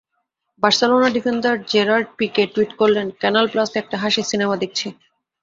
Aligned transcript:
Barcelona 0.63 1.09
defender 1.15 1.55
Gerard 1.71 2.07
Pique 2.17 2.43
tweet 2.53 2.71
করলেন—ক্যানাল 2.79 3.45
প্লাসে 3.51 3.75
একটা 3.79 3.95
হাসির 4.03 4.29
সিনেমা 4.31 4.55
দেখছি। 4.63 4.87